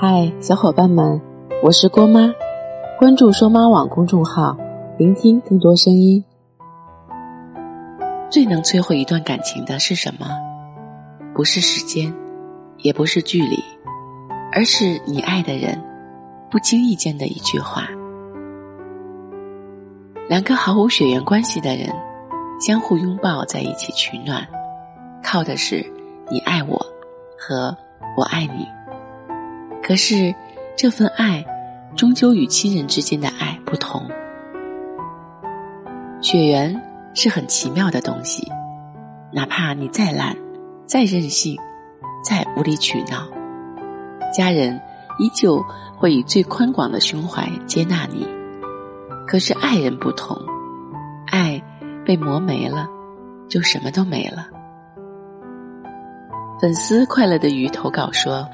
[0.00, 1.20] 嗨，小伙伴们，
[1.60, 2.32] 我是郭妈，
[3.00, 4.56] 关注“说妈网”公众号，
[4.96, 6.24] 聆听更多声音。
[8.30, 10.28] 最能摧毁一段感情的是什么？
[11.34, 12.14] 不是时间，
[12.76, 13.60] 也不是距离，
[14.52, 15.76] 而是你爱的人
[16.48, 17.88] 不经意间的一句话。
[20.28, 21.92] 两个毫无血缘关系的人，
[22.60, 24.46] 相互拥抱在一起取暖，
[25.24, 25.84] 靠的是
[26.30, 26.80] 你爱我
[27.36, 27.76] 和
[28.16, 28.64] 我爱你。
[29.88, 30.34] 可是，
[30.76, 31.42] 这份爱
[31.96, 34.06] 终究与亲人之间的爱不同。
[36.20, 36.78] 血缘
[37.14, 38.46] 是很奇妙的东西，
[39.32, 40.36] 哪怕你再烂、
[40.84, 41.56] 再任性、
[42.22, 43.26] 再无理取闹，
[44.30, 44.78] 家人
[45.18, 45.64] 依旧
[45.96, 48.28] 会以最宽广的胸怀接纳你。
[49.26, 50.36] 可是爱人不同，
[51.28, 51.58] 爱
[52.04, 52.86] 被磨没了，
[53.48, 54.48] 就什么都没了。
[56.60, 58.46] 粉丝快乐的鱼投稿说。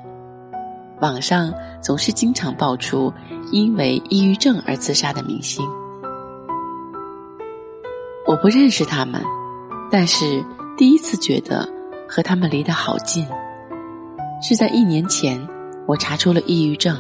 [1.05, 1.53] 网上
[1.83, 3.13] 总是经常爆出
[3.53, 5.63] 因为抑郁症而自杀的明星，
[8.27, 9.23] 我不认识他们，
[9.91, 10.43] 但是
[10.79, 11.69] 第一次觉得
[12.09, 13.27] 和他们离得好近，
[14.41, 15.39] 是在一年前
[15.87, 16.97] 我查出了抑郁症。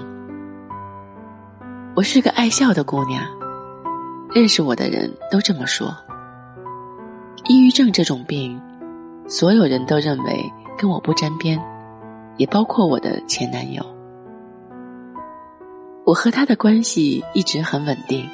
[1.96, 3.24] 我是个爱笑的姑娘，
[4.34, 5.96] 认识我的人都这么说。
[7.46, 8.60] 抑郁症这种病，
[9.26, 11.58] 所有人都认为跟我不沾边。
[12.36, 13.80] 也包括我的前男友，
[16.04, 18.28] 我和他的关系一直很稳定，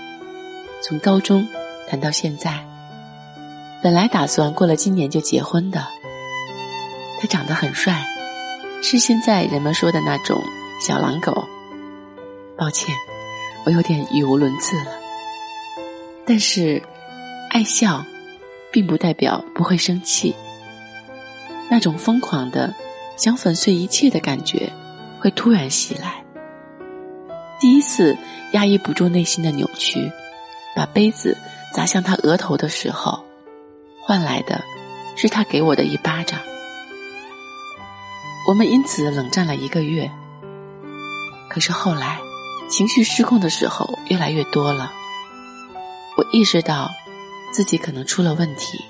[0.82, 1.46] 从高中
[1.88, 2.64] 谈到现在。
[3.82, 5.86] 本来打算过了今年就结婚的。
[7.20, 8.04] 他长得很帅，
[8.82, 10.42] 是现在人们说的那种
[10.80, 11.46] 小狼狗。
[12.56, 12.94] 抱歉，
[13.64, 14.92] 我有点语无伦次了。
[16.26, 16.82] 但是，
[17.50, 18.04] 爱笑，
[18.72, 20.34] 并不代表不会生气。
[21.70, 22.74] 那种疯狂的。
[23.16, 24.72] 想粉碎一切的感觉，
[25.20, 26.24] 会突然袭来。
[27.60, 28.16] 第一次
[28.52, 30.10] 压抑不住内心的扭曲，
[30.74, 31.36] 把杯子
[31.74, 33.22] 砸向他额头的时候，
[34.00, 34.64] 换来的
[35.14, 36.40] 是他给我的一巴掌。
[38.48, 40.10] 我们因此冷战了一个月。
[41.50, 42.18] 可是后来，
[42.68, 44.90] 情绪失控的时候越来越多了。
[46.16, 46.90] 我意识到
[47.52, 48.82] 自己可能出了问题，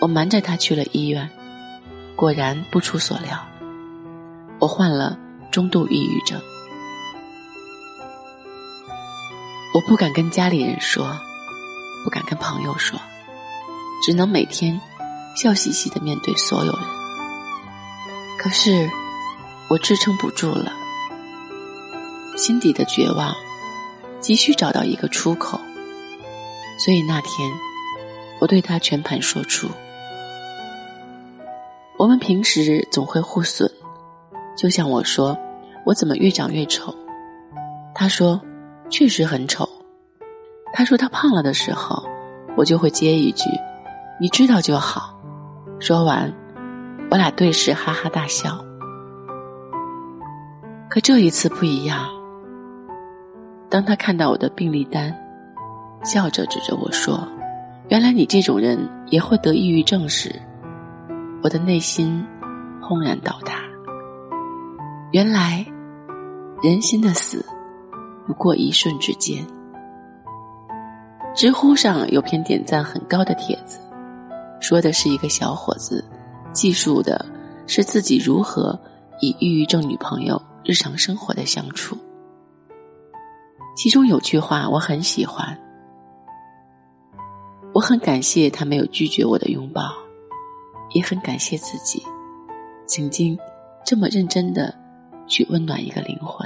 [0.00, 1.28] 我瞒着他去了医院。
[2.16, 3.38] 果然不出所料，
[4.58, 5.18] 我患了
[5.50, 6.40] 中度抑郁症。
[9.80, 11.18] 我不敢跟家里人说，
[12.04, 13.00] 不敢跟朋友说，
[14.04, 14.78] 只能每天
[15.34, 16.82] 笑嘻嘻的面对所有人。
[18.38, 18.90] 可是
[19.70, 20.70] 我支撑不住了，
[22.36, 23.34] 心底的绝望
[24.20, 25.58] 急需找到一个出口，
[26.78, 27.50] 所以那天
[28.38, 29.66] 我对他全盘说出。
[31.96, 33.72] 我们平时总会互损，
[34.54, 35.38] 就像我说，
[35.86, 36.94] 我怎么越长越丑？
[37.94, 38.38] 他说，
[38.90, 39.66] 确实很丑。
[40.72, 42.02] 他说他胖了的时候，
[42.56, 43.50] 我就会接一句
[44.20, 45.14] ：“你知道就好。”
[45.78, 46.32] 说完，
[47.10, 48.64] 我俩对视，哈哈大笑。
[50.88, 52.08] 可这一次不一样。
[53.68, 55.14] 当他看到我的病历单，
[56.02, 57.26] 笑着指着我说
[57.88, 58.78] ：“原来你这种人
[59.10, 60.34] 也会得抑郁症时。”
[61.42, 62.24] 我的内心
[62.82, 63.62] 轰然倒塌。
[65.12, 65.64] 原来，
[66.62, 67.44] 人心的死
[68.26, 69.46] 不过一瞬之间。
[71.34, 73.78] 知乎上有篇点赞很高的帖子，
[74.60, 76.04] 说的是一个小伙子
[76.52, 77.24] 记述的
[77.66, 78.78] 是自己如何
[79.20, 81.96] 与抑郁症女朋友日常生活的相处。
[83.76, 85.56] 其中有句话我很喜欢，
[87.72, 89.92] 我很感谢他没有拒绝我的拥抱。
[90.92, 92.02] 也很感谢自己，
[92.84, 93.38] 曾经
[93.84, 94.74] 这么认真的
[95.28, 96.44] 去温暖一个灵魂。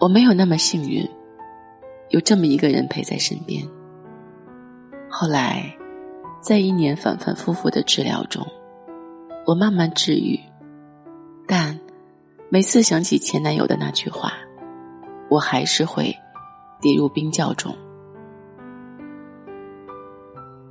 [0.00, 1.08] 我没有那么幸运，
[2.10, 3.66] 有这么一个人陪在身边。
[5.10, 5.74] 后来，
[6.40, 8.46] 在一年反反复复的治疗中，
[9.46, 10.38] 我慢慢治愈。
[11.46, 11.78] 但
[12.48, 14.32] 每次想起前男友的那句话，
[15.28, 16.14] 我还是会
[16.80, 17.74] 跌入冰窖中。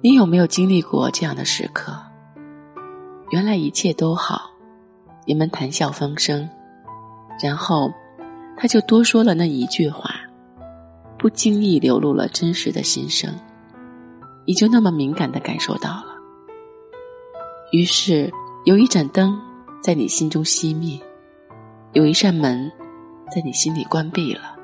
[0.04, 1.94] 你有没有经历过这样的时刻？
[3.30, 4.52] 原来一切都好，
[5.26, 6.50] 你们谈笑风生，
[7.42, 7.92] 然后
[8.58, 10.11] 他就多说了那一句话，
[11.22, 13.32] 不经意流露了真实的心声，
[14.44, 16.16] 你就那么敏感的感受到了。
[17.72, 18.34] 于是
[18.66, 19.40] 有一盏灯
[19.84, 21.00] 在你心中熄灭，
[21.94, 22.72] 有一扇门
[23.32, 24.56] 在你心里关闭了，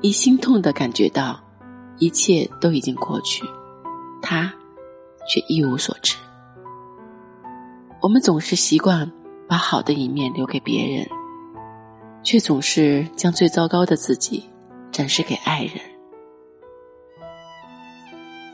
[0.00, 1.38] 你心痛的感觉到
[1.98, 3.44] 一切都已经过去。
[4.22, 4.50] 他
[5.28, 6.16] 却一无所知。
[8.00, 9.12] 我们总是习惯
[9.46, 11.06] 把好的一面留给别人，
[12.22, 14.48] 却总是将最糟糕的自己
[14.92, 15.80] 展示给爱人，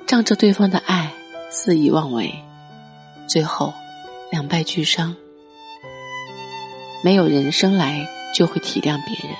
[0.06, 1.12] 仗着对方的爱
[1.50, 2.32] 肆意妄为，
[3.28, 3.74] 最后
[4.30, 5.16] 两败俱伤。
[7.02, 9.36] 没有人生来就会体谅别人，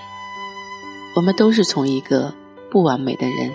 [1.14, 2.34] 我们都是从一个
[2.70, 3.52] 不完美的人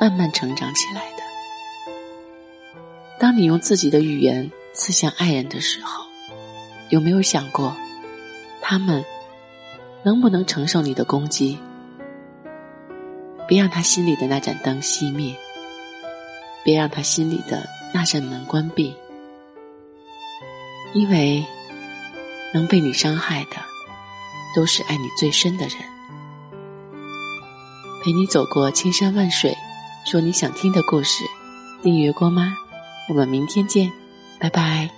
[0.00, 1.22] 慢慢成长起来的。
[3.18, 6.04] 当你用自己的语言刺向爱人的时候，
[6.90, 7.74] 有没有想过，
[8.60, 9.04] 他们
[10.02, 11.58] 能不能承受你的攻击？
[13.48, 15.34] 别让他心里的那盏灯熄灭，
[16.62, 18.94] 别让他心里的那扇门关闭，
[20.92, 21.44] 因为。
[22.54, 23.56] 能被你伤害的，
[24.56, 25.76] 都是爱你最深的人。
[28.02, 29.54] 陪你走过千山万水，
[30.06, 31.24] 说你想听的故事。
[31.82, 32.54] 订阅郭妈，
[33.10, 33.92] 我们明天见，
[34.40, 34.97] 拜拜。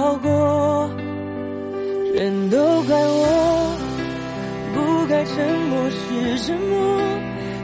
[2.51, 3.77] 都怪我，
[4.73, 5.35] 不该沉
[5.69, 7.01] 默是沉默，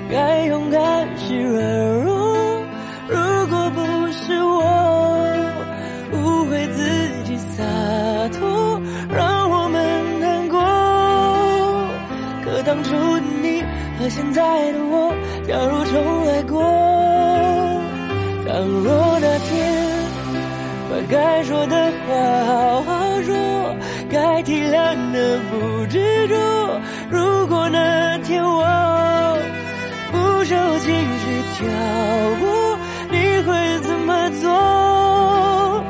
[0.10, 1.62] 该勇敢是软
[2.06, 2.64] 弱。
[3.10, 3.18] 如
[3.48, 3.82] 果不
[4.14, 4.64] 是我
[6.14, 6.80] 误会自
[7.26, 7.66] 己洒
[8.40, 8.82] 脱，
[9.14, 10.58] 让我们难过。
[12.46, 13.62] 可当初的你
[14.00, 15.14] 和现在的我，
[15.46, 16.64] 假如重来过。
[18.48, 19.52] 倘若那天
[20.90, 21.76] 把该说的
[22.08, 22.97] 话好好，
[24.72, 26.36] 该体谅的不执着。
[27.10, 29.38] 如果那天我
[30.12, 31.26] 不受情绪
[31.56, 31.68] 挑
[32.40, 32.78] 拨，
[33.10, 35.84] 你会怎么做？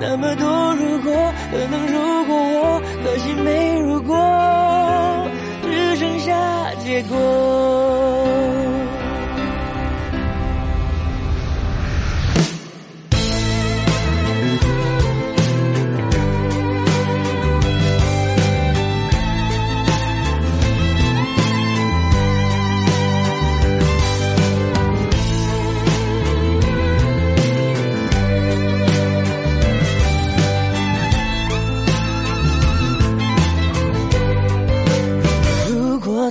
[0.00, 5.28] 那么多如果，可能如果我，可惜没如果，
[5.62, 6.34] 只剩下
[6.84, 7.79] 结果。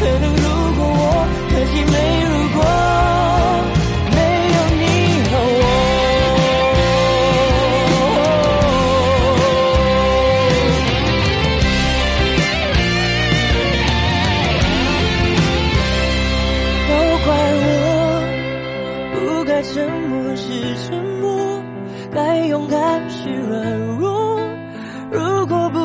[0.00, 0.46] 可能如
[0.76, 1.02] 果我
[1.50, 1.94] 可惜没
[2.28, 2.58] 如果
[4.14, 4.18] 没
[4.54, 4.82] 有你
[5.28, 5.64] 和我。
[16.88, 16.90] 都
[17.24, 17.28] 怪
[17.62, 17.66] 我
[19.14, 19.74] 不该沉
[20.08, 20.48] 默时
[20.86, 20.88] 沉
[21.20, 21.22] 默
[22.12, 24.40] 该勇敢时软弱。
[25.10, 25.78] 如果不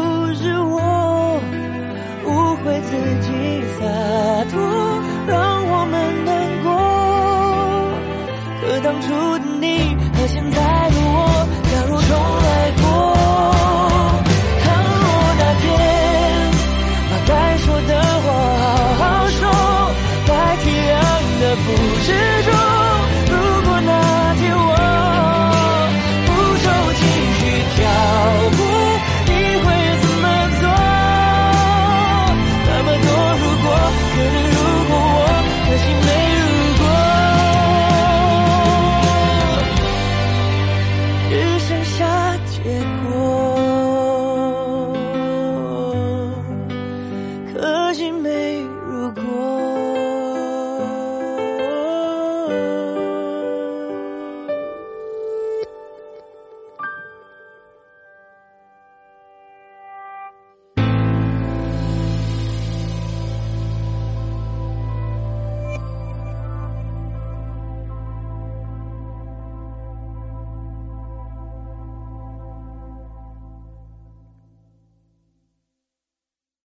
[2.75, 2.91] 误会自
[3.21, 3.29] 己
[3.79, 3.85] 洒
[4.51, 4.59] 脱，
[5.27, 5.93] 让我们
[6.25, 6.29] 难
[6.63, 6.67] 过。
[8.61, 9.07] 可当初
[9.39, 9.94] 的你